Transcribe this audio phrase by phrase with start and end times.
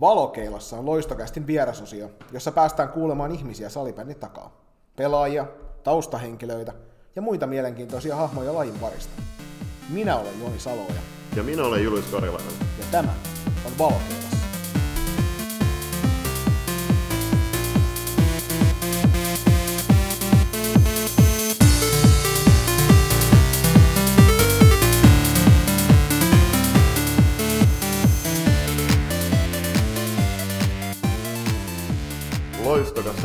[0.00, 4.60] Valokeilassa on loistokästin vierasosio, jossa päästään kuulemaan ihmisiä salibändin takaa.
[4.96, 5.46] Pelaajia,
[5.84, 6.72] taustahenkilöitä
[7.16, 9.22] ja muita mielenkiintoisia hahmoja lajin parista.
[9.88, 10.94] Minä olen Joni Saloja
[11.36, 12.52] Ja minä olen Julius Karilainen.
[12.78, 13.12] ja tämä
[13.66, 14.19] on Valokeilassa.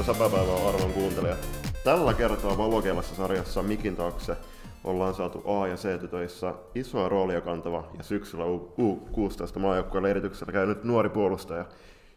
[0.05, 1.47] Säpäpäivää arvon kuuntelijat.
[1.83, 4.37] Tällä kertaa Valokeilassa sarjassa Mikin taakse
[4.83, 11.09] ollaan saatu A- ja C-tytöissä isoa roolia kantava ja syksyllä U16 maajoukkueen leirityksellä käynyt nuori
[11.09, 11.65] puolustaja,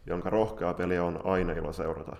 [0.05, 2.15] jonka rohkea peli on aina ilo seurata.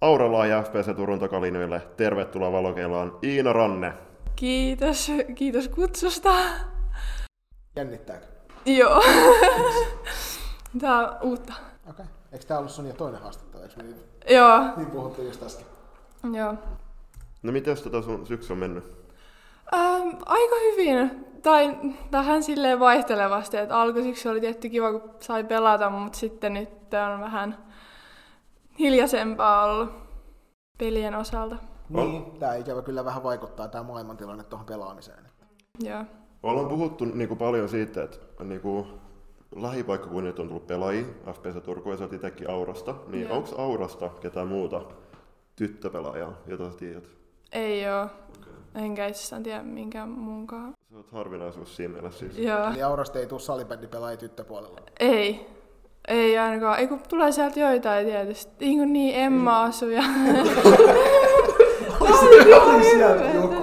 [0.00, 1.82] Auralaa ja FPC Turun takalinjoille.
[1.96, 3.92] Tervetuloa Valokeilaan Iina Ranne.
[4.36, 6.34] Kiitos, kiitos kutsusta.
[7.76, 8.26] Jännittääkö?
[8.66, 9.02] Joo.
[10.80, 11.52] Tää on uutta.
[11.90, 12.04] Okei.
[12.04, 12.17] Okay.
[12.32, 13.62] Eikö tää ollut sun ja toinen haastattelu?
[13.62, 13.96] Eikö niin,
[14.30, 15.66] Joo, niin puhuttiin just äsken?
[16.32, 16.54] joo.
[17.42, 18.84] No miten tota sun syksy on mennyt?
[19.74, 21.26] Ähm, aika hyvin.
[21.42, 21.76] Tai
[22.12, 26.70] vähän silleen vaihtelevasti, että alkusyksy oli tietty kiva, kun sai pelata, mutta sitten nyt
[27.14, 27.58] on vähän
[28.78, 29.90] hiljaisempaa ollut
[30.78, 31.56] pelien osalta.
[31.88, 35.24] Niin, tää ikävä kyllä vähän vaikuttaa tää maailmantilanne tuohon pelaamiseen.
[35.80, 36.04] Joo.
[36.42, 38.86] Ollaan puhuttu niinku paljon siitä, että niinku
[39.56, 43.36] lähipaikkakunnilta on tullut pelaajia, FPC Turku ja sä oot itsekin Aurasta, niin Joo.
[43.36, 44.82] onko Aurasta ketään muuta
[45.56, 47.04] tyttöpelaajaa, jota sä tiedät?
[47.52, 48.06] Ei oo.
[48.74, 50.72] Enkä itsestään tiedä minkään muunkaan.
[50.90, 52.38] Sä oot harvinaisuus siinä mielessä siis.
[52.38, 52.70] Joo.
[52.70, 54.80] Eli Aurasta ei tule salibändipelaajia tyttöpuolella.
[55.00, 55.46] Ei.
[56.08, 56.78] Ei ainakaan.
[56.78, 58.52] Ei kun tulee sieltä joitain tietysti.
[58.60, 60.02] Niin kuin niin Emma asuu ja...
[62.00, 63.57] Oli sieltä joku.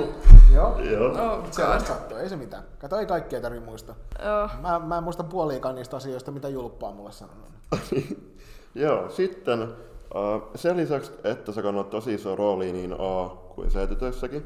[0.79, 1.17] Joo.
[1.17, 1.37] Joo.
[1.37, 2.63] Oh, Sellaista sattuu, ei se mitään.
[2.79, 3.95] Kato, ei kaikkea tarvitse muistaa.
[4.25, 4.49] Joo.
[4.61, 7.45] Mä, mä en muista puoliikaan niistä asioista, mitä Julppa on mulle sanonut.
[8.75, 14.43] Joo, sitten uh, sen lisäksi, että sä kannat tosi iso rooli niin A kuin C-tytöissäkin,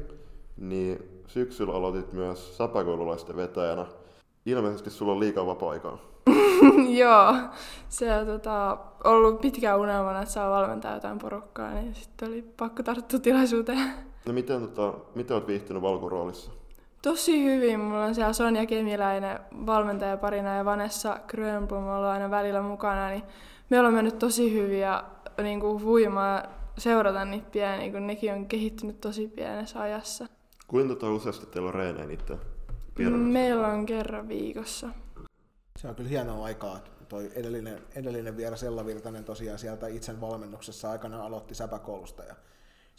[0.56, 3.86] niin syksyllä aloitit myös säpäkoululaisten vetäjänä.
[4.46, 5.98] Ilmeisesti sulla on liikaa vapaa-aikaa.
[7.00, 7.34] Joo.
[7.88, 12.82] Se on tota, ollut pitkään unelmana, että saa valmentaa jotain porukkaa, niin sitten oli pakko
[12.82, 14.09] tarttua tilaisuuteen.
[14.26, 16.50] No miten, tota, miten oot viihtynyt valkuroolissa?
[17.02, 17.80] Tosi hyvin.
[17.80, 23.22] Mulla on siellä Sonja Kemiläinen valmentajaparina ja Vanessa Grönblom on aina välillä mukana, niin
[23.70, 25.04] me ollaan mennyt tosi hyvin ja
[25.42, 26.42] niin kuin huimaa
[26.78, 30.26] seurata niitä pieniä, kun nekin on kehittynyt tosi pienessä ajassa.
[30.66, 32.38] Kuinka tota useasti teillä on reenejä niitä?
[33.08, 34.88] Meillä on kerran viikossa.
[35.76, 36.78] Se on kyllä hienoa aikaa.
[37.08, 42.34] Toi edellinen, edellinen vieras Ella Virtanen tosiaan sieltä itsen valmennuksessa aikana aloitti säpäkoulusta ja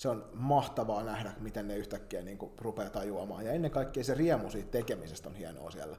[0.02, 3.46] se on mahtavaa nähdä, miten ne yhtäkkiä niin kuin rupeaa tajuamaan.
[3.46, 5.98] Ja ennen kaikkea se riemu siitä tekemisestä on hienoa siellä.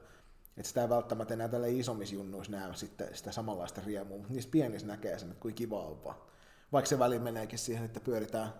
[0.57, 4.49] Että sitä ei välttämättä enää tällä isommissa junnuissa näe sitten sitä samanlaista riemua, mutta niissä
[4.51, 6.15] pienissä näkee sen, että kuinka kiva on vaan.
[6.71, 8.53] Vaikka se väli meneekin siihen, että pyöritään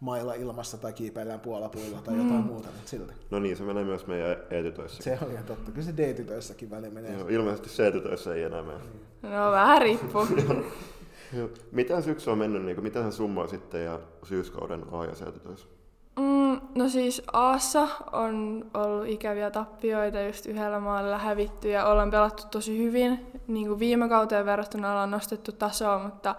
[0.00, 3.12] mailla ilmassa tai kiipeillään puolapuilla tai jotain muuta, mutta silti.
[3.30, 5.02] No niin, se menee myös meidän E-tytöissä.
[5.02, 5.70] Se on ihan totta.
[5.70, 7.12] Kyllä se D-tytöissäkin väli menee.
[7.12, 8.80] Joo, ilmeisesti C-tytöissä ei enää mene.
[9.22, 10.26] No vähän riippuu.
[11.72, 15.68] Miten syksy on mennyt, niin kuin, miten summaa sitten ja syyskauden A- ja C-tytöissä?
[16.18, 22.42] Mm, no siis Aassa on ollut ikäviä tappioita, just yhdellä maalla hävitty ja ollaan pelattu
[22.50, 23.26] tosi hyvin.
[23.46, 26.34] Niin kuin viime kauteen verrattuna ollaan nostettu tasoa, mutta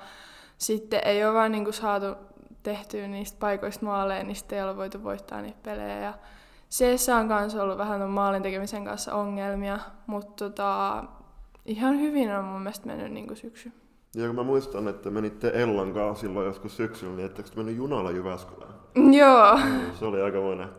[0.58, 2.08] sitten ei ole vaan niin kuin saatu
[2.64, 6.00] tehtyä niistä paikoista maaleja, niin sitten ei ole voitu voittaa niitä pelejä.
[6.00, 6.14] Ja
[6.72, 11.04] Seessä on kanssa ollut vähän ton maalin tekemisen kanssa ongelmia, mutta tota,
[11.66, 13.72] ihan hyvin on mun mielestä mennyt niin syksy.
[14.16, 17.76] Ja kun mä muistan, että menitte Ellan kanssa silloin joskus syksyllä, niin ettekö te mennyt
[17.76, 18.74] junalla Jyväskylään?
[19.12, 19.60] Joo,
[20.00, 20.70] Se oli aika monen.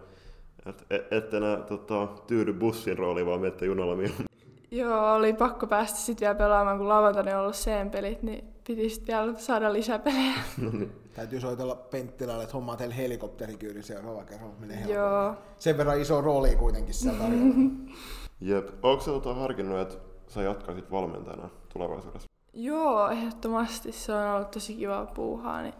[0.66, 4.26] Et, et, ette enää tota, tyydy bussin rooliin, vaan menette junalla mieluummin.
[4.70, 9.16] Joo, oli pakko päästä sitten vielä pelaamaan, kun lauantaina on ollut C-pelit, niin piti sitten
[9.16, 10.32] vielä saada lisäpelejä.
[10.62, 10.93] no niin.
[11.14, 14.97] Täytyy soitella Penttilälle, että hommaa teille helikopterikyydin seuraava kerran, menee helpommin.
[14.97, 15.34] Joo.
[15.59, 17.54] Sen verran iso rooli kuitenkin siellä tarjolla.
[18.40, 18.69] Jep.
[18.82, 19.94] Onko sä tota harkinnut, että
[20.29, 22.29] sä jatkaisit valmentajana tulevaisuudessa?
[22.54, 25.62] Joo, ehdottomasti se on ollut tosi kiva puuhaa.
[25.62, 25.75] Niin...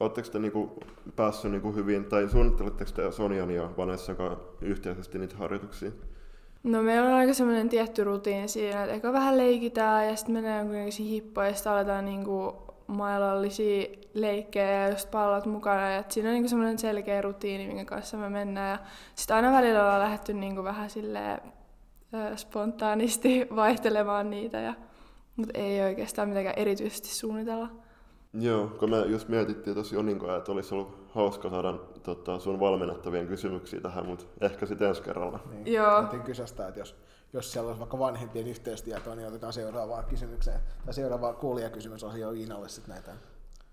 [0.00, 0.80] Oletteko te niinku
[1.16, 4.12] päässyt niinku hyvin, tai suunnitteletteko te Sonjan ja Vanessa
[4.60, 5.90] yhteisesti niitä harjoituksia?
[6.62, 10.58] No meillä on aika semmoinen tietty rutiini siinä, että eka vähän leikitään ja sitten mennään
[10.58, 15.90] jonkinlaisiin hippoihin ja sitten aletaan niinku mailallisia leikkejä ja just pallot mukana.
[15.90, 18.70] Ja siinä on niinku semmoinen selkeä rutiini, minkä kanssa me mennään.
[18.70, 18.78] Ja
[19.14, 21.40] sitten aina välillä ollaan lähdetty niinku vähän silleen,
[22.14, 24.58] ö, spontaanisti vaihtelemaan niitä.
[24.58, 24.74] Ja,
[25.36, 27.68] mutta ei oikeastaan mitenkään erityisesti suunnitella.
[28.40, 31.72] Joo, kun me just mietittiin tosi Joninkoa, että olisi ollut hauska saada
[32.02, 35.40] tota, sun valmennettavien kysymyksiä tähän, mutta ehkä sitten ensi kerralla.
[35.50, 36.04] Niin, Joo.
[36.24, 36.96] Kysästä, että jos,
[37.32, 40.60] jos siellä olisi vaikka vanhempien yhteystietoa, niin otetaan seuraavaan kysymykseen.
[40.84, 43.12] Tai seuraava kuulijakysymysosio Iinalle sitten näitä.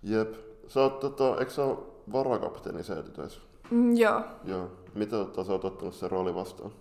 [0.04, 0.34] Jep.
[0.68, 1.78] Sä oot, tota, eikö sä ole
[2.12, 3.42] varakapteeni säätytöissä?
[3.72, 4.22] Mm, joo.
[4.44, 4.72] Joo.
[4.94, 6.72] Mitä tota, sä oot ottanut sen rooli vastaan?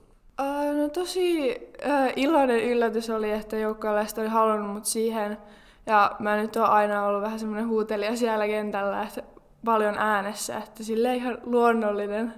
[0.41, 5.39] Uh, no tosi uh, iloinen yllätys oli, että joukkueelaiset oli halunnut mut siihen.
[5.87, 9.23] Ja mä nyt oon aina ollut vähän semmoinen huutelija siellä kentällä, että
[9.65, 12.35] paljon äänessä, että sille ihan luonnollinen,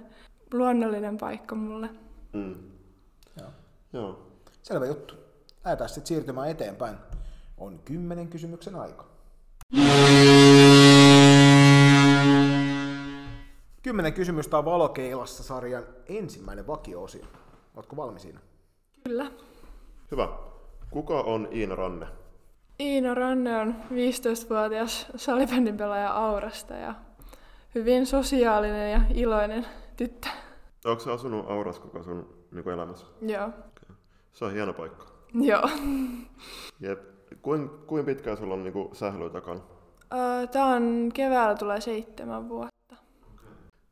[0.53, 1.89] luonnollinen paikka mulle.
[2.33, 2.55] Mm.
[3.39, 3.49] Joo.
[3.93, 4.27] Joo.
[4.63, 5.13] Selvä juttu.
[5.65, 6.95] Lähdetään sitten siirtymään eteenpäin.
[7.57, 9.05] On kymmenen kysymyksen aika.
[13.83, 17.25] Kymmenen kysymystä on Valokeilassa sarjan ensimmäinen vakio-osio.
[17.75, 18.39] Ootko valmis siinä?
[19.03, 19.31] Kyllä.
[20.11, 20.29] Hyvä.
[20.91, 22.07] Kuka on Iina Ranne?
[22.79, 26.95] Iino Ranne on 15-vuotias salibändin pelaaja Aurasta ja
[27.75, 29.65] hyvin sosiaalinen ja iloinen
[29.97, 30.27] tyttö.
[30.85, 33.05] Onko sä asunut Auras koko sun niin elämässä?
[33.21, 33.49] Joo.
[34.33, 35.05] Se on hieno paikka.
[35.33, 35.69] Joo.
[36.79, 36.99] Jep.
[37.41, 39.59] Kuin, kuin pitkään sulla on niin sählyä takana?
[40.13, 42.95] Ö, Tää on keväällä tulee seitsemän vuotta.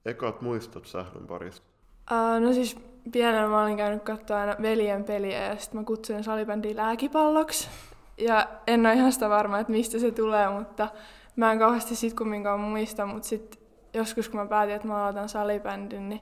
[0.06, 1.66] Ekat muistot sählyn parista.
[2.12, 2.78] Ö, No siis
[3.12, 7.70] pienenä mä olin käynyt katsoa aina veljen peliä ja sitten mä kutsuin salibändiä lääkipalloksi.
[8.18, 10.88] Ja en ole ihan sitä varma, että mistä se tulee, mutta
[11.36, 13.62] mä en kauheasti sit kumminkaan muista, mutta sitten
[13.94, 16.22] joskus kun mä päätin, että mä aloitan salibändin, niin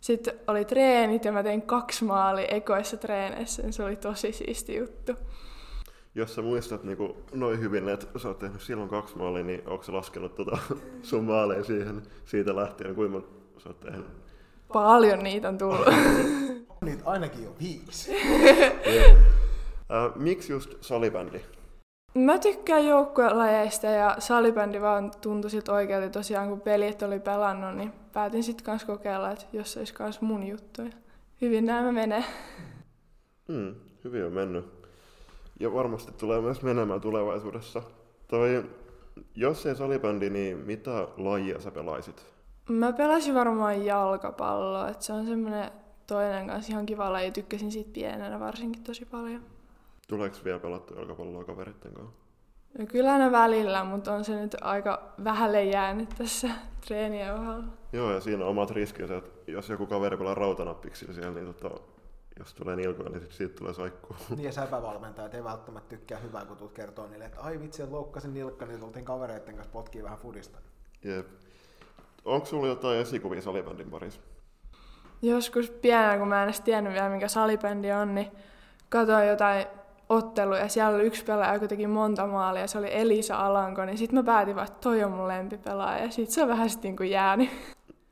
[0.00, 4.76] sitten oli treenit ja mä tein kaksi maalia ekoissa treeneissä, niin se oli tosi siisti
[4.76, 5.12] juttu.
[6.14, 6.98] Jos sä muistat niin
[7.32, 10.58] noin hyvin, että sä oot tehnyt silloin kaksi maalia, niin onko sä laskenut tota
[11.02, 13.22] sun maaleja siihen siitä lähtien, kuinka
[13.58, 14.06] sä oot tehnyt?
[14.72, 15.86] Paljon niitä on tullut.
[16.84, 18.12] Niitä ainakin jo viisi.
[20.16, 21.40] Miksi just salibändi?
[22.14, 27.92] Mä tykkään joukkuelajeista ja salibändi vaan tuntui siltä oikealta tosiaan, kun pelit oli pelannut, niin
[28.12, 30.82] päätin sitten kans kokeilla, että jos se olisi kans mun juttu.
[31.40, 32.24] Hyvin nämä menee.
[33.52, 33.74] Hmm,
[34.04, 34.64] hyvin on mennyt.
[35.60, 37.82] Ja varmasti tulee myös menemään tulevaisuudessa.
[38.28, 38.64] Toi,
[39.34, 42.26] jos ei salibändi, niin mitä lajia sä pelaisit?
[42.68, 45.70] Mä pelasin varmaan jalkapalloa, että se on semmoinen
[46.06, 47.30] toinen kanssa ihan kiva laji.
[47.30, 49.42] Tykkäsin siitä pienenä varsinkin tosi paljon.
[50.08, 52.28] Tuleeko vielä pelattu jalkapalloa kaveritten kanssa?
[52.78, 56.48] Ja kyllä aina välillä, mutta on se nyt aika vähälle jäänyt tässä
[56.86, 57.64] treenien ohella.
[57.92, 61.80] Joo, ja siinä on omat riskinsä, että jos joku kaveri pelaa rautanappiksi siellä, niin tota,
[62.38, 64.16] jos tulee nilkoja, niin sit siitä tulee saikkuu.
[64.36, 68.34] Niin ja säpävalmentajat ei välttämättä tykkää hyvää, kun tulet kertoo niille, että ai vitsi, loukkasin
[68.34, 70.58] nilkka, niin tultiin kavereiden kanssa potkii vähän fudista.
[71.04, 71.26] Jep.
[72.28, 74.20] Onko sulla jotain esikuvia salibändin parissa?
[75.22, 78.30] Joskus pienenä, kun mä en edes tiennyt vielä, mikä salibändi on, niin
[78.88, 79.66] katsoin jotain
[80.08, 80.68] otteluja.
[80.68, 84.22] Siellä oli yksi pelaaja, joka teki monta maalia, se oli Elisa Alanko, niin sitten mä
[84.22, 86.04] päätin vaan, että toi on mun lempipelaaja.
[86.04, 87.50] Ja sit se on vähän sitten niin jäänyt.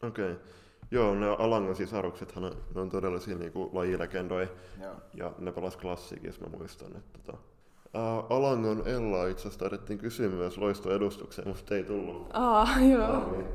[0.02, 0.32] Okei.
[0.32, 0.44] Okay.
[0.90, 4.48] Joo, ne Alangan sisaruksethan on, ne on todellisia niinku lajilegendoja.
[4.82, 4.94] Joo.
[5.14, 6.96] Ja ne pelas klassikissa, mä muistan.
[6.96, 7.38] Että tota.
[7.94, 12.30] Ää, Alangon Ella itse asiassa taidettiin kysyä myös loistoedustukseen, mutta ei tullut.
[12.32, 13.08] Aa, joo.
[13.08, 13.46] Valmiin.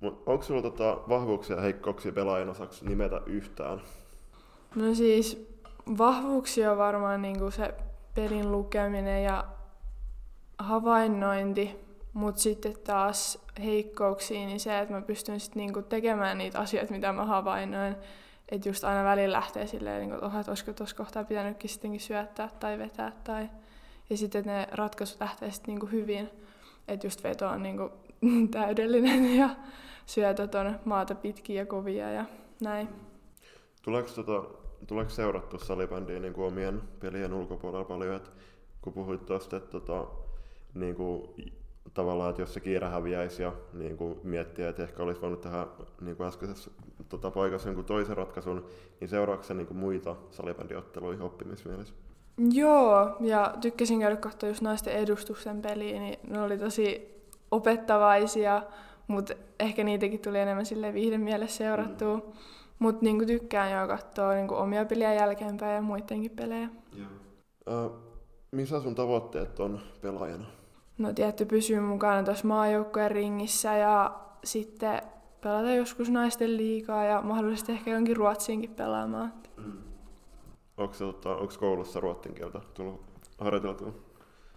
[0.00, 3.80] Mut onko sulla tota vahvuuksia ja heikkouksia pelaajan osaksi nimetä yhtään?
[4.74, 5.50] No siis
[5.98, 7.74] vahvuuksia on varmaan niinku se
[8.14, 9.44] pelin lukeminen ja
[10.58, 11.76] havainnointi,
[12.12, 17.12] mutta sitten taas heikkouksia, niin se, että mä pystyn sit niinku tekemään niitä asioita, mitä
[17.12, 17.96] mä havainnoin.
[18.48, 22.00] Että just aina välillä lähtee silleen, niinku, että, oho, että olisiko tuossa kohtaa pitänytkin sittenkin
[22.00, 23.12] syöttää tai vetää.
[23.24, 23.48] Tai...
[24.10, 26.30] Ja sitten ne ratkaisut lähtee sitten niinku hyvin.
[26.88, 27.90] Että just veto on niinku
[28.50, 29.50] täydellinen ja
[30.10, 32.24] syötöt on maata pitkiä ja kovia ja
[32.60, 32.88] näin.
[33.82, 34.44] Tuleeko, tota,
[34.86, 38.30] tuleeko seurattu salibändiä niin kuin omien pelien ulkopuolella paljon, että
[38.82, 40.06] kun puhuit tuosta, että tota,
[40.74, 41.28] niin kuin,
[41.94, 45.66] tavallaan, että jos se kiire häviäisi ja niin kuin miettiä, että ehkä olisi voinut tehdä
[46.00, 46.70] niin kuin äskeisessä
[47.08, 48.66] tota, paikassa jonkun toisen ratkaisun,
[49.00, 51.94] niin seuraako se niin kuin muita salibändiotteluihin oppimismielessä?
[52.52, 57.14] Joo, ja tykkäsin käydä katsoa just naisten edustusten peliä, niin ne oli tosi
[57.50, 58.62] opettavaisia,
[59.10, 62.16] mutta ehkä niitäkin tuli enemmän sille viihden mielessä seurattua.
[62.16, 62.22] Mm.
[62.78, 66.68] Mutta niinku tykkään jo katsoa niinku omia peliä jälkeenpäin ja muidenkin pelejä.
[67.66, 67.90] Ää,
[68.50, 70.44] missä sun tavoitteet on pelaajana?
[70.98, 75.02] No tietty pysyä mukana tuossa maajoukkojen ringissä ja sitten
[75.40, 79.32] pelata joskus naisten liikaa ja mahdollisesti ehkä jonkin Ruotsiinkin pelaamaan.
[80.76, 83.00] Onko, se, tota, onko koulussa ruotsin kieltä tullut
[83.38, 83.92] harjoiteltua?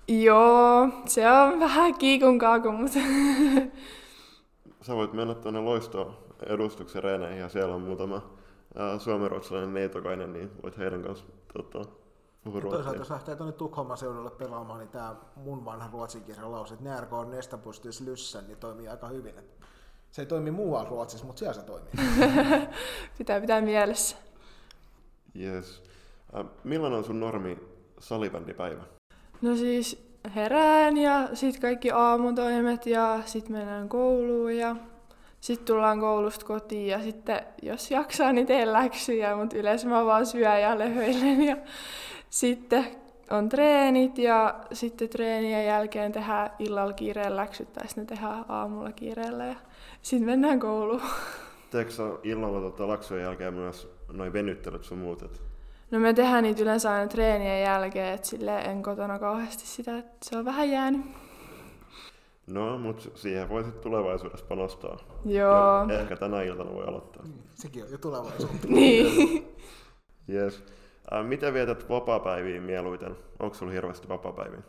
[0.08, 3.00] Joo, se on vähän kiikun kaaku, mutta
[4.84, 8.22] Sä voit mennä tuonne loisto edustuksen reeneihin ja siellä on muutama
[8.98, 11.86] suomenruotsalainen neitokainen, niin voit heidän kanssa tota,
[12.62, 17.06] Toisaalta jos lähtee tuonne Tukholman seudulle pelaamaan, niin tämä mun vanha ruotsinkielinen lause, että när
[17.06, 19.36] går nästa pustis lyssen, niin toimii aika hyvin.
[20.12, 21.92] Se ei toimi muualla Ruotsissa, mutta siellä se toimii.
[23.18, 24.16] pitää pitää mielessä.
[25.40, 25.84] Yes.
[26.40, 27.60] Äh, millainen on sun normi
[28.00, 28.84] salibändipäivä?
[29.42, 34.76] No siis herään ja sitten kaikki aamutoimet ja sitten mennään kouluun ja
[35.40, 40.26] sitten tullaan koulusta kotiin ja sitten jos jaksaa, niin teen läksyjä, mutta yleensä mä vaan
[40.26, 41.42] syön ja löhöilen.
[41.42, 41.58] Ja
[42.30, 42.86] sitten
[43.32, 49.46] on treenit ja sitten treenien jälkeen tehdään illalla kiireellä läksyt tai sitten tehdään aamulla kiireellä
[49.46, 49.56] ja
[50.02, 51.02] sitten mennään kouluun.
[51.72, 51.92] Teekö
[52.24, 55.24] illalla tota laksujen jälkeen myös noin venyttelyt sun muut?
[55.24, 55.53] Et...
[55.94, 60.18] No me tehdään niitä yleensä aina treenien jälkeen, että sille en kotona kauheasti sitä, että
[60.24, 61.02] se on vähän jäänyt.
[62.48, 64.98] No, mutta siihen voi sitten tulevaisuudessa panostaa.
[65.26, 65.86] Joo.
[65.90, 67.24] Ja ehkä tänä iltana voi aloittaa.
[67.24, 68.68] Mm, sekin on jo tulevaisuutta.
[68.78, 69.48] niin.
[70.30, 70.64] Yes.
[71.14, 73.16] Äh, miten vietät vapaa-päiviä mieluiten?
[73.40, 74.62] Onko sulla hirveästi vapaa-päiviä?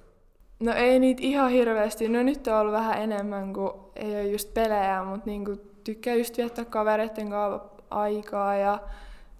[0.60, 2.08] No ei niitä ihan hirveästi.
[2.08, 6.36] No nyt on ollut vähän enemmän, kun ei ole just pelejä, mutta niinku tykkää just
[6.36, 8.78] viettää kavereiden kanssa aikaa ja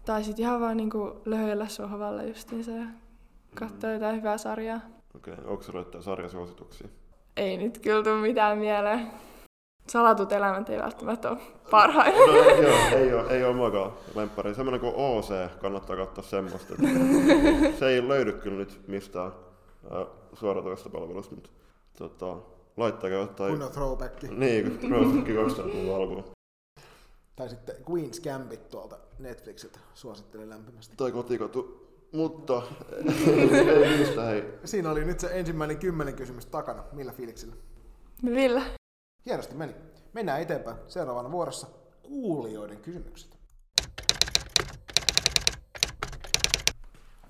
[0.05, 2.87] tai sitten ihan vaan niinku löhöillä sohvalla justiinsa ja
[3.55, 3.95] katsoa mm.
[3.95, 4.81] jotain hyvää sarjaa.
[5.17, 5.45] Okei, okay.
[5.47, 6.89] onko sulla jotain sarjasuosituksia?
[7.37, 9.11] Ei nyt kyllä tule mitään mieleen.
[9.89, 11.39] Salatut elämät ei välttämättä ole
[11.71, 12.19] parhaita.
[12.19, 14.55] No, joo, ei ole, ei ole muakaan lemppari.
[14.55, 16.75] Semmoinen kuin OC, kannattaa katsoa semmoista.
[17.79, 19.33] se ei löydy kyllä nyt mistään
[19.93, 21.51] äh, suoratoista palvelusta, mutta
[21.99, 22.37] tota,
[22.77, 23.51] laittakaa jotain...
[23.51, 24.23] Kunnon throwback.
[24.23, 26.34] Niin, throwback 2000-luvun alkuun.
[27.37, 30.97] Tai sitten Queen's Gambit tuolta Netflixiltä suosittelen lämpimästi.
[30.97, 31.85] Tai kotikotu.
[32.13, 32.63] Mutta
[33.83, 34.59] ei niistä hei.
[34.65, 36.85] Siinä oli nyt se ensimmäinen kymmenen kysymys takana.
[36.93, 37.55] Millä fiiliksillä?
[38.23, 38.63] Millä?
[39.27, 39.75] Hienosti meni.
[40.13, 40.77] Mennään eteenpäin.
[40.89, 41.67] Seuraavana vuorossa
[42.03, 43.39] kuulijoiden kysymykset.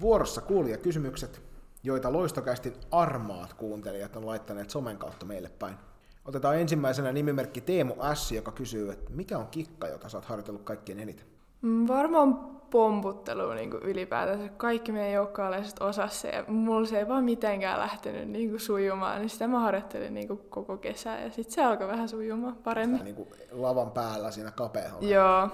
[0.01, 1.43] Vuorossa kuulijakysymykset,
[1.83, 5.77] joita loistokästin armaat kuuntelijat on laittaneet somen kautta meille päin.
[6.25, 10.63] Otetaan ensimmäisenä nimimerkki Teemu S, joka kysyy, että mikä on kikka, jota sä oot harjoitellut
[10.63, 11.27] kaikkien eniten?
[11.63, 12.35] Mm, varmaan
[12.71, 14.49] pomputtelu niin kuin ylipäätänsä.
[14.49, 19.21] Kaikki meidän joukkoalaiset osasi se ja mulla se ei vaan mitenkään lähtenyt niin kuin sujumaan.
[19.21, 22.99] Niin sitä mä harjoittelin niin kuin koko kesä ja sitten se alkoi vähän sujumaan paremmin.
[22.99, 24.99] Sitä niin kuin lavan päällä siinä kapealla.
[25.01, 25.49] Joo.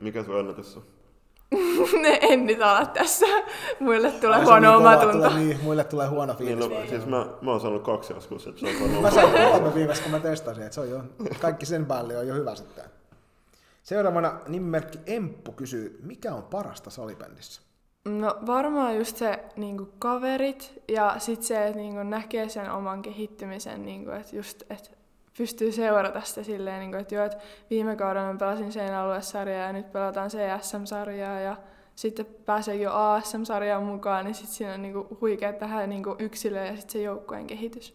[0.00, 0.82] Mikä sun ennätys on?
[2.30, 3.26] en nyt ala tässä.
[3.80, 5.28] Muille tulee Ai, huono niin omatunto.
[5.28, 6.68] Tulee, niin, muille tulee huono fiilis.
[6.68, 9.02] Niin, no, siis mä, mä oon saanut kaksi joskus, että se on varmaan...
[9.02, 11.00] mä sain kolme viimeistä, kun mä testasin, että se on jo,
[11.40, 12.84] kaikki sen päälle on jo hyvä sitten.
[13.82, 17.62] Seuraavana nimimerkki Emppu kysyy, mikä on parasta salibändissä?
[18.04, 23.84] No varmaan just se niin kaverit ja sitten se, että niin näkee sen oman kehittymisen,
[23.84, 24.90] niin kuin, että just, että
[25.38, 27.38] pystyy seurata sitä silleen, niin kuin, että, joo, että
[27.70, 31.56] viime kaudella mä pelasin sen aluesarjaa ja nyt pelataan CSM-sarjaa ja
[31.94, 36.64] sitten pääsee jo ASM-sarjaan mukaan, niin sitten siinä on niin kuin, huikea tähän niin yksilö
[36.64, 37.94] ja sitten se joukkojen kehitys.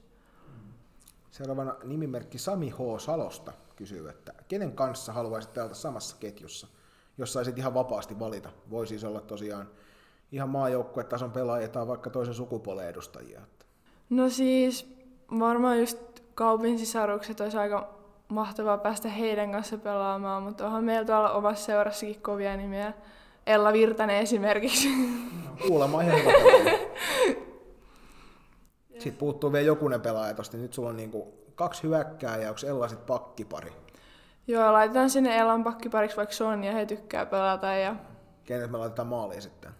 [1.31, 2.77] Seuraavana nimimerkki Sami H.
[2.97, 6.67] Salosta kysyy, että kenen kanssa haluaisit pelata samassa ketjussa,
[7.17, 8.49] jos saisit ihan vapaasti valita.
[8.69, 9.69] Voi siis olla tosiaan
[10.31, 13.41] ihan maajoukkuetason pelaajia tai vaikka toisen sukupuolen edustajia.
[14.09, 14.95] No siis
[15.39, 15.97] varmaan just
[16.39, 17.89] kaupin sisarukset olisi aika
[18.27, 22.93] mahtavaa päästä heidän kanssa pelaamaan, mutta onhan meillä tuolla omassa seurassakin kovia nimiä.
[23.47, 24.89] Ella Virtanen esimerkiksi.
[25.45, 26.31] No, kuulemma ihan hyvä
[28.93, 30.57] Sitten puuttuu vielä jokunen pelaaja tosta.
[30.57, 33.73] Nyt sulla on niinku kaksi hyökkää ja onko Ella sitten pakkipari?
[34.47, 37.67] Joo, laitetaan sinne Ellan pakkipariksi vaikka Sonja, he tykkää pelata.
[37.67, 37.95] Ja...
[38.43, 39.71] Kenet me laitetaan maaliin sitten?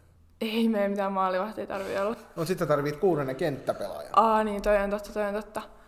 [0.42, 2.16] Ei me mitään maalivahtia tarvii olla.
[2.36, 4.12] No sitten tarvit kuudennen kenttäpelaajan.
[4.16, 5.78] Aa niin, toi on totta, toi on totta.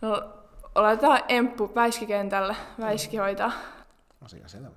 [0.00, 0.32] No,
[0.74, 2.56] laitetaan Emppu Väiskikentälle.
[2.80, 3.52] Väiski hoitaa.
[4.24, 4.68] Asia selvä.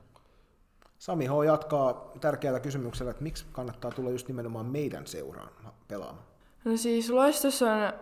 [1.00, 1.32] Sami H.
[1.46, 5.50] jatkaa tärkeällä kysymyksellä, että miksi kannattaa tulla just nimenomaan meidän seuraan
[5.88, 6.26] pelaamaan?
[6.66, 7.94] No siis Loistossa on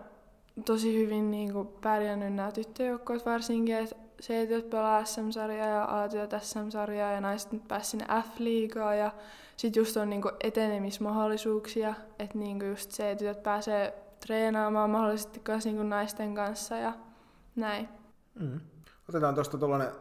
[0.65, 7.11] tosi hyvin niin kuin, pärjännyt nämä tyttöjoukkoot varsinkin, että C-työt pelaa SM-sarjaa ja A-työt SM-sarjaa
[7.11, 9.11] ja naiset nyt pääsi sinne F-liigaa ja
[9.57, 16.35] sitten just on niinku etenemismahdollisuuksia, että niinku just C-tytöt pääsee treenaamaan mahdollisesti myös niinku naisten
[16.35, 16.93] kanssa ja
[17.59, 17.89] näin.
[18.39, 18.59] Mm.
[19.09, 19.91] Otetaan tuosta tuollainen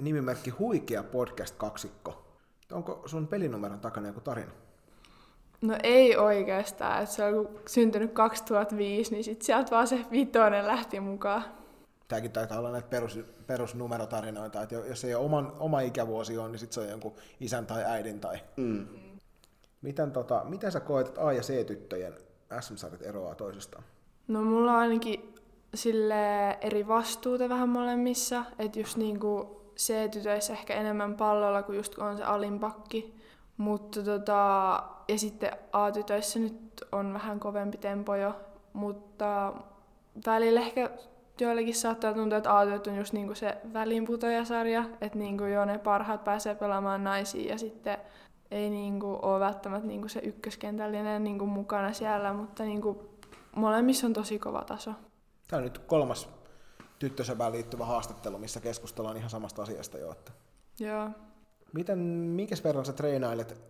[0.00, 2.24] nimimerkki Huikea podcast-kaksikko.
[2.72, 4.50] Onko sun pelinumeron takana joku tarina?
[5.60, 11.00] No ei oikeastaan, että se on syntynyt 2005, niin sitten sieltä vaan se vitonen lähti
[11.00, 11.44] mukaan.
[12.08, 16.58] Tämäkin taitaa olla näitä perus, perusnumerotarinoita, että jos ei ole oman, oma ikävuosi on, niin
[16.58, 18.38] sitten se on jonkun isän tai äidin tai...
[18.56, 18.86] Mm.
[19.82, 22.14] Miten, tota, miten sä koet, että A- ja C-tyttöjen
[22.60, 23.84] SM-sarjat eroaa toisistaan?
[24.28, 25.29] No mulla on ainakin
[25.74, 32.04] sille eri vastuuta vähän molemmissa, että just niinku C-tytöissä ehkä enemmän pallolla, kuin just kun
[32.04, 33.20] on se alinpakki.
[33.56, 38.34] Mutta tota, ja sitten A-tytöissä nyt on vähän kovempi tempo jo,
[38.72, 39.52] mutta
[40.26, 40.90] välillä ehkä
[41.40, 46.24] joillekin saattaa tuntua, että A-tytöt on just niinku se välinputojasarja, että niinku jo ne parhaat
[46.24, 47.98] pääsee pelaamaan naisia ja sitten
[48.50, 53.10] ei niinku ole välttämättä niinku se ykköskentällinen niinku mukana siellä, mutta niinku
[53.56, 54.90] molemmissa on tosi kova taso.
[55.50, 56.28] Tämä on nyt kolmas
[56.98, 60.12] tyttösöpään liittyvä haastattelu, missä keskustellaan ihan samasta asiasta jo.
[60.12, 60.32] Että
[60.80, 61.10] Joo.
[61.72, 63.60] miten, minkä verran sä treenailet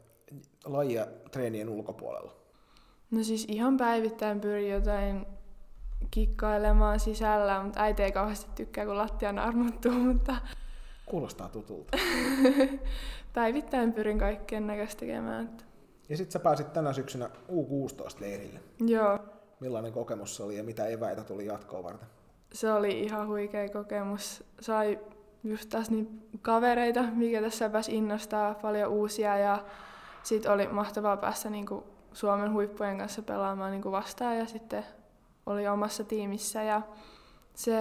[0.65, 2.33] lajia treenien ulkopuolella?
[3.11, 5.27] No siis ihan päivittäin pyrin jotain
[6.11, 10.37] kikkailemaan sisällä, mutta äiti ei kauheasti tykkää, kun lattia armottuu, mutta
[11.07, 11.99] Kuulostaa tutulta.
[13.35, 15.45] päivittäin pyrin kaikkien näköistä tekemään.
[15.45, 15.65] Että...
[16.09, 18.61] Ja sitten sä pääsit tänä syksynä U16-leirille.
[18.79, 19.19] Joo,
[19.61, 22.09] Millainen kokemus se oli ja mitä eväitä tuli jatkoa varten?
[22.53, 24.45] se oli ihan huikea kokemus.
[24.61, 24.99] Sai
[25.45, 29.65] just taas niin kavereita, mikä tässä pääsi innostaa paljon uusia ja
[30.23, 34.85] sitten oli mahtavaa päästä niinku Suomen huippujen kanssa pelaamaan niinku vastaan ja sitten
[35.47, 36.83] oli omassa tiimissä ja
[37.55, 37.77] se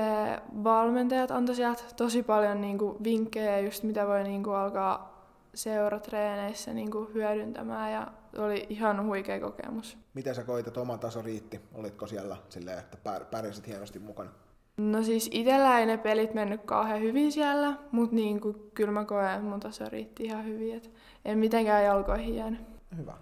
[0.63, 5.18] valmentajat antoi sieltä tosi paljon niinku vinkkejä just mitä voi niinku alkaa
[5.53, 9.97] seuratreeneissä niinku hyödyntämään ja oli ihan huikea kokemus.
[10.13, 11.61] Miten sä koit, että oma taso riitti?
[11.73, 14.31] Olitko siellä silleen, että pär- pärjäsit hienosti mukana?
[14.77, 19.31] No siis itellä ei ne pelit mennyt kauhean hyvin siellä, mutta niinku, kyllä mä koen,
[19.31, 20.75] että mun taso riitti ihan hyvin.
[20.75, 20.91] Et
[21.25, 22.61] en mitenkään jalkoihin jäänyt.
[22.97, 23.17] Hyvä.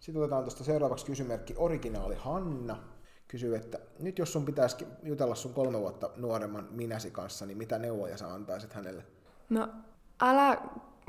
[0.00, 2.76] Sitten otetaan tuosta seuraavaksi kysymärkki Originaali Hanna.
[3.28, 7.78] Kysyy, että nyt jos sun pitäisi jutella sun kolme vuotta nuoremman minäsi kanssa, niin mitä
[7.78, 9.04] neuvoja sä antaisit hänelle?
[9.48, 9.68] No
[10.20, 10.58] älä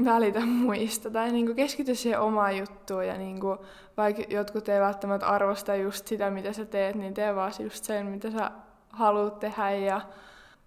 [0.05, 3.57] välitä muista tai niinku keskity siihen omaan juttuun ja niinku,
[3.97, 8.05] vaikka jotkut ei välttämättä arvosta just sitä, mitä sä teet, niin tee vaan just sen,
[8.05, 8.51] mitä sä
[8.89, 10.01] haluat tehdä ja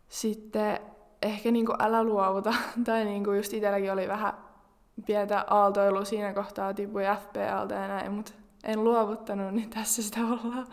[0.08, 0.80] sitten
[1.22, 2.54] ehkä niinku älä luovuta.
[2.86, 4.32] tai niinku just itselläkin oli vähän
[5.06, 8.32] pientä aaltoilua siinä kohtaa, tipui FPLtä ja näin, mutta
[8.64, 10.66] en luovuttanut, niin tässä sitä ollaan.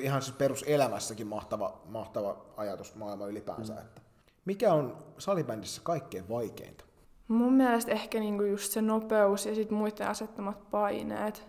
[0.00, 3.80] Ihan siis peruselämässäkin mahtava, mahtava ajatus maailma ylipäänsä.
[3.80, 4.02] Että
[4.44, 6.84] mikä on salibändissä kaikkein vaikeinta?
[7.28, 11.48] Mun mielestä ehkä niinku just se nopeus ja sit muiden asettamat paineet.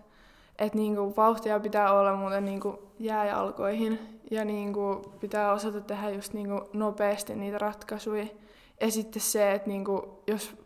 [0.58, 6.68] Että niinku vauhtia pitää olla muuten niinku jääjalkoihin ja niinku pitää osata tehdä just niinku
[6.72, 8.26] nopeasti niitä ratkaisuja.
[8.80, 10.56] Ja sitten se, että niinku, jos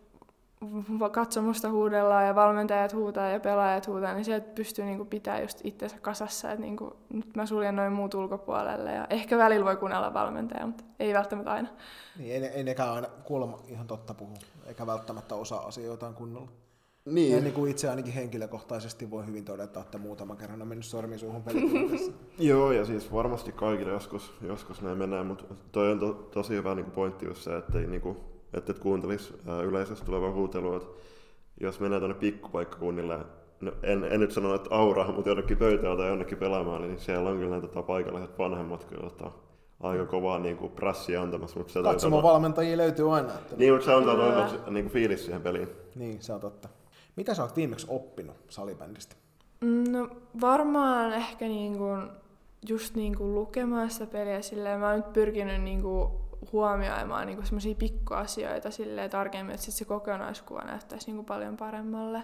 [1.12, 5.60] katsomusta huudellaan ja valmentajat huutaa ja pelaajat huutaa, niin se, että pystyy niinku pitää just
[5.64, 10.14] itsensä kasassa, että niinku, nyt mä suljen noin muut ulkopuolelle ja ehkä välillä voi kuunnella
[10.14, 11.68] valmentajaa, mutta ei välttämättä aina.
[12.18, 14.34] Niin ei, ne- ei nekään aina kuulemma ihan totta puhu,
[14.66, 16.48] eikä välttämättä osaa asioitaan kunnolla.
[17.04, 17.36] Niin.
[17.36, 21.18] Ja niin kuin itse ainakin henkilökohtaisesti voi hyvin todeta, että muutaman kerran on mennyt sormi
[21.18, 22.12] suuhun pelitilanteessa.
[22.38, 26.74] Joo, ja siis varmasti kaikille joskus, joskus näin menee, mutta toi on to, tosi hyvä
[26.74, 28.16] niin pointti just se, että niin kuin,
[28.54, 29.34] että et kuuntelis
[29.64, 30.88] yleisöstä tulevaa huutelua, että
[31.60, 33.18] jos menee tuonne pikkupaikkakunnille,
[33.60, 37.30] no en, en nyt sano, että aura, mutta jonnekin pöytään tai jonnekin pelaamaan, niin siellä
[37.30, 39.30] on kyllä näitä tota, paikalliset vanhemmat kyllä tota,
[39.80, 41.58] aika kovaa niin kuin prassia antamassa.
[41.58, 43.34] Mutta se Katsomovalmentajia löytyy aina.
[43.34, 43.56] Että...
[43.56, 45.68] Niin, mutta se antaa toisaalta niin kuin fiilis siihen peliin.
[45.94, 46.68] niin, se on totta.
[47.16, 49.16] Mitä sä oot viimeksi oppinut salibändistä?
[49.90, 50.08] No
[50.40, 52.02] varmaan ehkä niin kuin,
[52.68, 54.80] just niin kuin lukemaan sitä peliä silleen.
[54.80, 56.10] Mä oon nyt pyrkinyt niin kuin
[56.52, 62.22] huomioimaan niin semmoisia pikkuasioita silleen tarkemmin, että sit se kokonaiskuva näyttäisi niin kuin paljon paremmalle.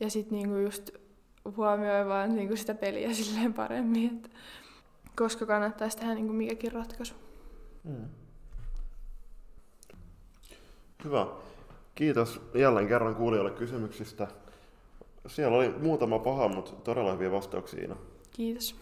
[0.00, 0.90] Ja sitten niin just
[1.56, 4.28] huomioimaan niin kuin sitä peliä silleen paremmin, että
[5.16, 7.14] koska kannattaisi tehdä niin kuin mikäkin ratkaisu.
[7.84, 8.08] Mm.
[11.04, 11.26] Hyvä.
[11.94, 14.28] Kiitos jälleen kerran kuulijoille kysymyksistä.
[15.26, 17.96] Siellä oli muutama paha, mutta todella hyviä vastauksia.
[18.30, 18.76] Kiitos.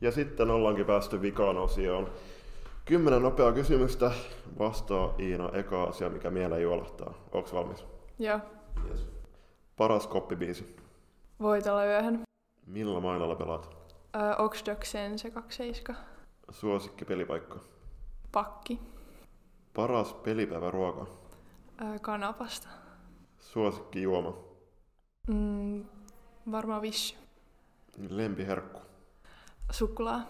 [0.00, 2.10] Ja sitten ollaankin päästy vikaan osioon.
[2.84, 4.10] Kymmenen nopeaa kysymystä
[4.58, 7.14] vastaa Iina eka asia, mikä mieleen juolahtaa.
[7.32, 7.84] Onko valmis?
[8.18, 8.40] Joo,
[8.90, 9.08] Yes.
[9.76, 10.76] Paras koppibiisi.
[11.42, 12.22] voitolla yöhön.
[12.66, 13.76] Millä mailalla pelaat?
[14.16, 16.02] Öö, Oxdoksen se 27.
[16.50, 17.58] Suosikki pelipaikka.
[18.32, 18.80] Pakki.
[19.74, 21.06] Paras pelipäivä ruoka.
[21.82, 22.68] Öö, kanapasta.
[23.38, 24.34] Suosikki juoma.
[25.28, 25.84] Mm,
[26.52, 27.16] varmaan vish.
[28.08, 28.80] Lempiherkku.
[29.70, 30.22] Suklaa.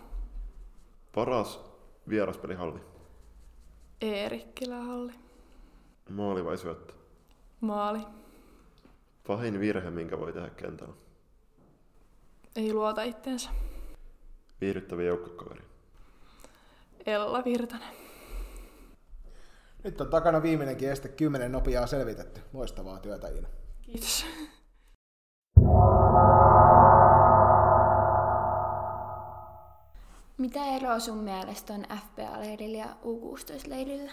[1.15, 1.61] Paras
[2.09, 2.81] vieraspelihalli.
[4.01, 5.13] Eerikkilähalli.
[6.11, 6.95] Maali vai syöttö?
[7.61, 8.01] Maali.
[9.27, 10.95] Pahin virhe, minkä voi tehdä kentällä.
[12.57, 13.51] Ei luota itteensä.
[14.61, 15.65] Viihdyttävä joukkokaveri.
[17.07, 17.95] Ella Virtanen.
[19.85, 22.41] Nyt on takana viimeinenkin este, kymmenen nopeaa selvitetty.
[22.53, 23.49] Loistavaa työtä Iina.
[23.83, 24.27] Kiitos.
[30.41, 34.13] Mitä eroa sun mielestä on FPA-leirillä ja U16-leirillä?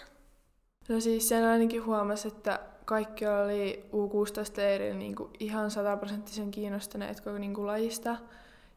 [0.89, 7.37] No siis sen ainakin huomasi, että kaikki oli U16-leirillä niin kuin ihan sataprosenttisen kiinnostuneet koko
[7.37, 8.15] niin kuin lajista.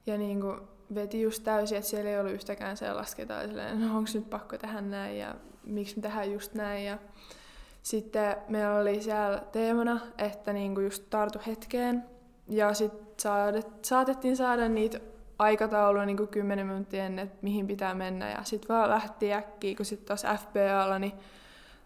[0.07, 0.61] Ja niin kuin
[0.95, 4.81] veti just täysin, että siellä ei ollut yhtäkään sellaista, ketä no onko nyt pakko tehdä
[4.81, 5.35] näin ja
[5.65, 6.85] miksi me tehdään just näin.
[6.85, 6.99] Ja
[7.83, 12.05] sitten meillä oli siellä teemana, että niinku just tartu hetkeen.
[12.49, 13.33] Ja sitten
[13.83, 15.01] saatettiin saada niitä
[15.41, 18.31] aikataulua niin 10 minuuttia ennen, että mihin pitää mennä.
[18.31, 21.13] Ja sitten vaan lähti äkkiä, kun sitten taas FBAlla, niin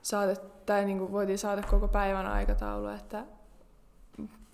[0.03, 2.89] saatet, tai niin kuin voitiin saada koko päivän aikataulu.
[2.89, 3.25] Että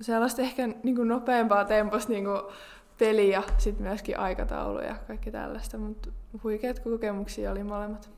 [0.00, 2.40] sellaista ehkä niin kuin nopeampaa temposta niin kuin
[2.98, 6.10] peli ja sitten myöskin aikataulu ja kaikki tällaista, mutta
[6.44, 8.10] huikeat kokemuksia oli molemmat.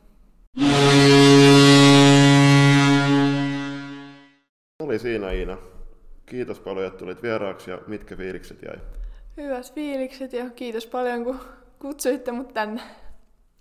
[4.83, 5.57] Oli siinä Iina.
[6.27, 8.77] Kiitos paljon, että tulit vieraaksi ja mitkä fiilikset jäi?
[9.43, 11.41] Hyvät fiilikset ja kiitos paljon, kun
[11.79, 12.83] kutsuitte mut tänne.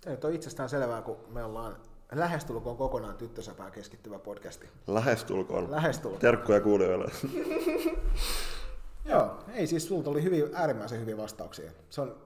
[0.06, 1.76] Ei ole itsestään selvää, kun me ollaan
[2.12, 4.68] lähestulkoon kokonaan tyttösäpää keskittyvä podcasti.
[4.86, 5.70] Lähestulkoon.
[5.70, 6.20] Lähestulkoon.
[6.20, 7.12] Terkkuja kuulijoille.
[9.10, 11.72] Joo, ei siis sulta oli hyvin, äärimmäisen hyviä vastauksia.
[11.90, 12.16] Se on,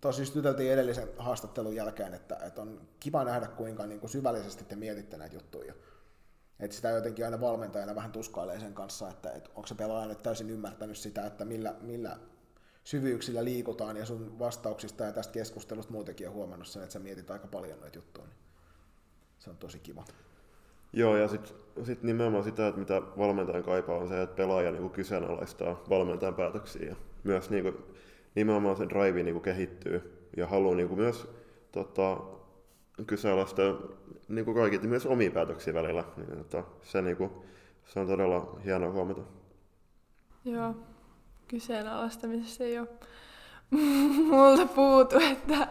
[0.00, 4.64] tosi just juteltiin edellisen haastattelun jälkeen, että, että on kiva nähdä kuinka niin kuin syvällisesti
[4.64, 5.74] te mietitte näitä juttuja.
[6.60, 10.22] Että sitä jotenkin aina valmentajana vähän tuskailee sen kanssa, että, että onko se pelaaja nyt
[10.22, 12.16] täysin ymmärtänyt sitä, että millä, millä
[12.84, 17.30] syvyyksillä liikutaan ja sun vastauksista ja tästä keskustelusta muutenkin on huomannut sen, että sä mietit
[17.30, 18.26] aika paljon noita juttuja.
[18.26, 18.36] Niin
[19.38, 20.04] se on tosi kiva.
[20.92, 24.88] Joo, ja sitten sit nimenomaan sitä, että mitä valmentajan kaipaa, on se, että pelaaja niinku
[24.88, 26.88] kyseenalaistaa valmentajan päätöksiä.
[26.88, 27.72] Ja myös niinku,
[28.34, 31.28] nimenomaan se drive niinku kehittyy ja haluaa niinku myös
[31.72, 32.20] tota,
[33.06, 33.74] kyseenalaistaa
[34.28, 36.04] niinku kaikki, myös omia päätöksiä välillä.
[36.16, 37.44] Niin, tota, se, niinku,
[37.84, 39.22] se on todella hienoa huomata.
[40.44, 40.74] Joo,
[41.52, 42.88] kyseenalaistamisessa ei ole
[44.30, 45.16] multa puutu.
[45.32, 45.68] Että...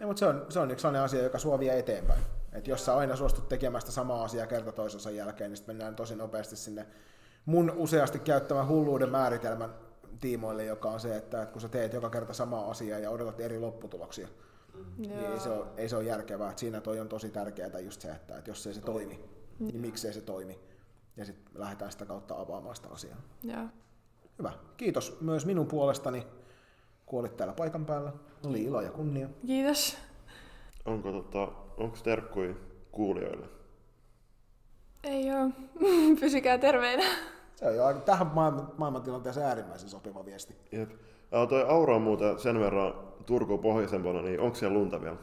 [0.00, 2.20] Ja, mutta se on, se on yksi sellainen asia, joka sua vie eteenpäin.
[2.52, 5.96] Että jos sä aina suostut tekemään sitä samaa asiaa kerta toisensa jälkeen, niin sitten mennään
[5.96, 6.86] tosi nopeasti sinne
[7.46, 9.74] mun useasti käyttämän hulluuden määritelmän
[10.20, 13.58] tiimoille, joka on se, että, kun sä teet joka kerta samaa asiaa ja odotat eri
[13.58, 14.28] lopputuloksia,
[14.74, 14.84] Joo.
[14.98, 16.50] niin ei se, ole, ei se ole järkevää.
[16.50, 19.24] Että siinä toi on tosi tärkeää just se, että, että jos ei se toimi,
[19.58, 20.58] niin miksei se toimi.
[21.16, 23.18] Ja sitten lähdetään sitä kautta avaamaan sitä asiaa.
[23.42, 23.66] Joo.
[24.38, 24.52] Hyvä.
[24.76, 26.26] Kiitos myös minun puolestani,
[27.06, 28.12] kun olit täällä paikan päällä.
[28.46, 29.28] Oli ilo ja kunnia.
[29.46, 29.96] Kiitos.
[30.84, 32.56] Onko, tota, onko terkkui
[32.92, 33.46] kuulijoille?
[35.04, 35.50] Ei oo.
[36.20, 37.04] Pysykää terveinä.
[37.56, 40.56] Se on jo tähän maailman, maailmantilanteeseen äärimmäisen sopiva viesti.
[40.72, 40.90] Jep.
[41.32, 42.94] Ja toi Aura on muuten sen verran
[43.26, 45.16] Turku pohjoisempana, niin onko siellä lunta vielä?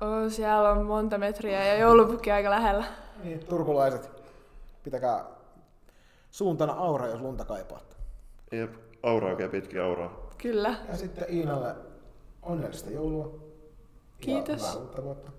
[0.00, 2.84] Oh, siellä on monta metriä ja joulupukki aika lähellä.
[3.24, 4.10] Niin, turkulaiset,
[4.82, 5.24] pitäkää
[6.30, 7.96] suuntana Aura, jos lunta kaipaatte.
[8.52, 10.30] Jep, Aura oikein pitki Auraa.
[10.38, 10.74] Kyllä.
[10.88, 11.74] Ja sitten Iinalle
[12.42, 13.38] onnellista joulua.
[14.20, 14.74] Kiitos.
[14.74, 15.32] Ja uutta vuotta.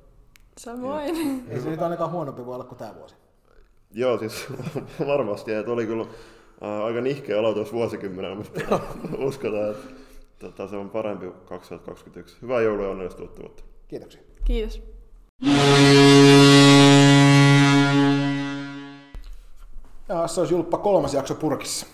[0.58, 1.46] Samoin.
[1.50, 3.16] Ei se nyt ainakaan huonompi voi olla kuin tämä vuosi.
[3.94, 4.48] Joo, siis
[5.08, 5.54] varmasti.
[5.54, 8.80] Että oli kyllä äh, aika nihkeä aloitus vuosikymmenellä, mutta
[9.28, 9.88] uskotaan, että
[10.40, 12.38] tota, se on parempi 2021.
[12.42, 13.64] Hyvää joulua ja onnellista uutta vuotta.
[13.88, 14.22] Kiitoksia.
[14.46, 14.82] Kiitos.
[20.10, 21.86] Ja se olisi Julppa kolmas jakso purkissa.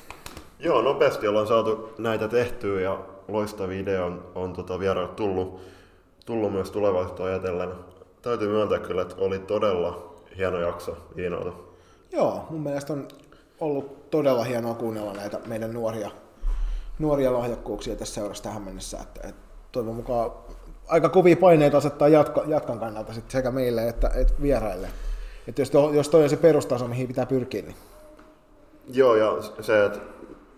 [0.60, 5.62] Joo, nopeasti ollaan saatu näitä tehtyä ja loistava idea on, on tota vieraille tullut,
[6.26, 7.70] tullut myös tulevaisuutta ajatellen.
[8.22, 11.52] Täytyy myöntää kyllä, että oli todella hieno jakso Iinalta.
[12.12, 13.08] Joo, mun mielestä on
[13.60, 16.12] ollut todella hienoa kuunnella näitä meidän nuoria,
[17.00, 18.98] nuoria lahjakkuuksia tässä seurassa tähän mennessä.
[19.02, 19.42] Että, että
[19.72, 20.32] toivon mukaan
[20.88, 24.90] aika kovia paineita asettaa jatko, jatkan kannalta sit sekä meille että, että vieraille.
[25.48, 27.76] Että jos, to, jos toi on se perustaso, mihin pitää pyrkiä, niin...
[28.94, 30.00] Joo, ja se, että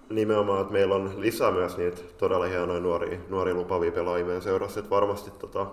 [0.10, 4.80] nimenomaan, että meillä on lisää myös niitä todella hienoja nuoria, nuoria lupavia pelaajia meidän seurassa,
[4.80, 5.68] että varmasti tota,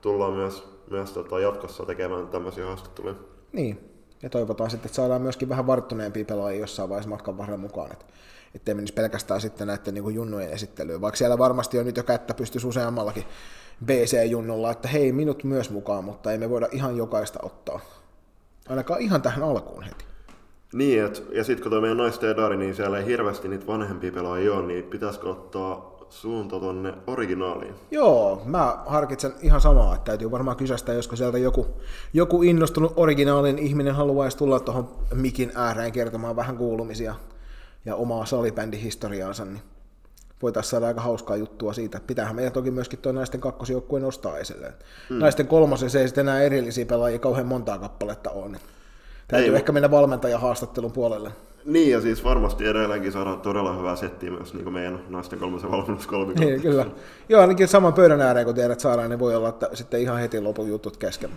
[0.00, 3.14] tullaan myös, myös tota, jatkossa tekemään tämmöisiä haastatteluja.
[3.52, 3.90] Niin,
[4.22, 8.04] ja toivotaan sitten, että saadaan myöskin vähän varttuneempia pelaajia jossain vaiheessa matkan varrella mukaan, että
[8.54, 12.02] ettei menisi pelkästään sitten näiden niin kuin junnujen esittelyyn, vaikka siellä varmasti on nyt jo
[12.02, 13.24] kättä pystyisi useammallakin
[13.84, 17.80] BC-junnulla, että hei, minut myös mukaan, mutta ei me voida ihan jokaista ottaa.
[18.68, 20.04] Ainakaan ihan tähän alkuun heti.
[20.72, 24.12] Niin, et, ja sitten kun tuo meidän naisten edari, niin siellä ei hirveästi niitä vanhempia
[24.12, 27.74] pelaajia ole, niin pitäisikö ottaa suunta tonne originaaliin?
[27.90, 31.66] Joo, mä harkitsen ihan samaa, että täytyy varmaan kysästä, josko sieltä joku,
[32.12, 37.14] joku innostunut originaalin ihminen haluaisi tulla tuohon mikin ääreen kertomaan vähän kuulumisia
[37.84, 39.62] ja omaa salibändihistoriaansa, niin
[40.42, 42.00] voitaisiin saada aika hauskaa juttua siitä.
[42.06, 44.72] Pitäähän meidän toki myöskin tuo naisten kakkosjoukkue nostaa esille.
[45.08, 45.18] Hmm.
[45.18, 48.56] Naisten kolmosen se ei sitten enää erillisiä pelaajia kauhean montaa kappaletta on.
[49.32, 51.30] Täytyy Ei, ehkä mennä valmentajan haastattelun puolelle.
[51.64, 55.70] Niin, ja siis varmasti edelleenkin saadaan todella hyvää settiä myös niin kuin meidän naisten kolmosen
[55.70, 56.86] valmennus Niin, kyllä.
[57.28, 60.40] Joo, ainakin saman pöydän ääreen, kun tiedät saadaan, niin voi olla, että sitten ihan heti
[60.40, 61.30] lopun jutut kesken.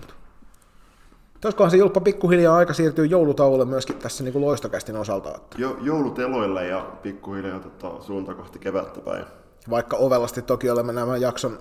[1.46, 5.30] Olisikohan se Julppa pikkuhiljaa aika siirtyy joulutauolle myöskin tässä niin kuin loistokästin osalta.
[5.36, 9.26] Että Jo, jouluteloille ja pikkuhiljaa tota, suunta kohti kevättä päin.
[9.70, 11.60] vaikka ovelasti toki olemme nämä jakson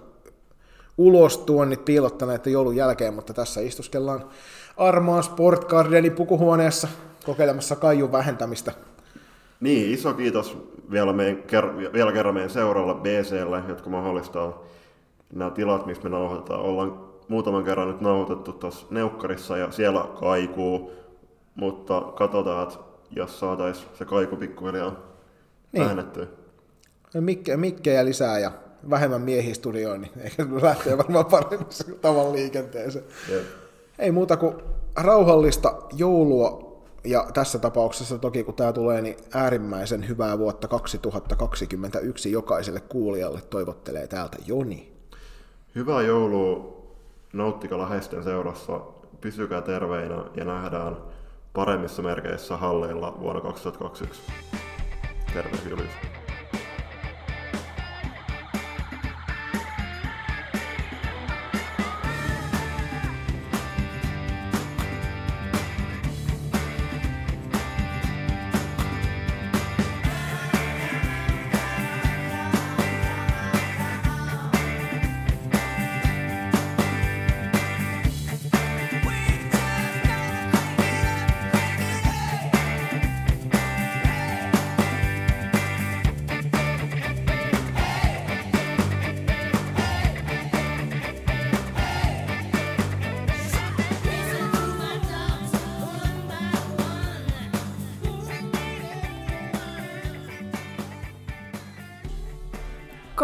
[0.99, 4.25] ulostuonnit piilottaneet joulun jälkeen, mutta tässä istuskellaan
[4.77, 6.89] Armaan Sport Gardenin pukuhuoneessa
[7.27, 8.73] kokeilemassa kaijun vähentämistä.
[9.61, 10.59] Niin, iso kiitos
[10.91, 14.63] vielä, meidän, ker- vielä kerran meidän seuraavalle BClle, jotka mahdollistaa
[15.33, 16.61] nämä tilat, missä me nauhoitetaan.
[16.61, 20.93] Ollaan muutaman kerran nyt nauhoitettu tuossa Neukkarissa ja siellä kaikuu,
[21.55, 22.79] mutta katsotaan, että
[23.11, 24.99] jos saataisiin se kaiku pikkuhiljaa Niin.
[25.73, 25.83] niin.
[25.83, 26.27] vähennettyä.
[27.21, 28.51] Mikke, mikkejä lisää ja
[28.91, 33.05] vähemmän miehiä studioon, niin eikä lähtee varmaan paremmassa tavan liikenteeseen.
[33.31, 33.45] Jep.
[33.99, 34.55] Ei muuta kuin
[34.97, 42.81] rauhallista joulua ja tässä tapauksessa toki kun tämä tulee, niin äärimmäisen hyvää vuotta 2021 jokaiselle
[42.81, 44.93] kuulijalle toivottelee täältä Joni.
[45.75, 46.83] Hyvää joulua,
[47.33, 48.81] nauttikaa läheisten seurassa,
[49.21, 50.97] pysykää terveinä ja nähdään
[51.53, 54.23] paremmissa merkeissä halleilla vuonna 2021.
[55.35, 56.24] Terve Julius.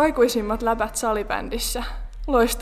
[0.00, 1.84] Kaikuisimmat läpät salibändissä.
[2.26, 2.59] Loistokästä.